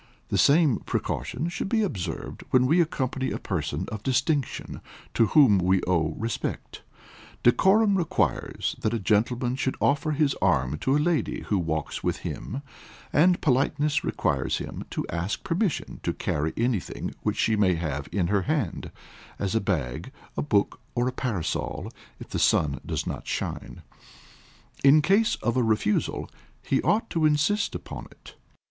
The 0.29 0.37
same 0.39 0.77
precaution 0.79 1.47
should 1.49 1.69
be 1.69 1.83
observed 1.83 2.43
when 2.49 2.65
we 2.65 2.81
accompany 2.81 3.29
a 3.29 3.37
person 3.37 3.85
of 3.91 4.01
distinction 4.01 4.81
to 5.13 5.27
whom 5.27 5.59
we 5.59 5.79
owe 5.83 6.15
respect. 6.17 6.81
Decorum 7.43 7.95
requires 7.95 8.75
that 8.81 8.95
a 8.95 8.99
gentleman 8.99 9.55
should 9.55 9.77
offer 9.79 10.09
his 10.13 10.33
arm 10.41 10.79
to 10.79 10.97
a 10.97 10.97
lady 10.97 11.41
who 11.41 11.59
walks 11.59 12.03
with 12.03 12.17
him; 12.25 12.63
and 13.13 13.41
politeness 13.41 14.03
requires 14.03 14.57
him 14.57 14.85
to 14.89 15.05
ask 15.09 15.43
permission 15.43 15.99
to 16.01 16.13
carry 16.13 16.51
anything 16.57 17.13
which 17.21 17.37
she 17.37 17.55
may 17.55 17.75
have 17.75 18.09
in 18.11 18.25
her 18.25 18.41
hand, 18.41 18.89
as 19.37 19.53
a 19.53 19.61
bag, 19.61 20.11
a 20.35 20.41
book, 20.41 20.79
or 20.95 21.07
a 21.07 21.11
parasol 21.13 21.91
(if 22.19 22.29
the 22.29 22.39
sun 22.39 22.81
does 22.83 23.05
not 23.05 23.27
shine;) 23.27 23.83
in 24.83 25.03
case 25.03 25.35
of 25.43 25.55
a 25.55 25.61
refusal, 25.61 26.27
he 26.63 26.81
ought 26.81 27.07
to 27.11 27.23
insist 27.27 27.75
upon 27.75 28.05
it. 28.05 28.33